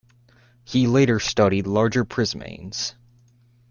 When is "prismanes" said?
2.03-2.95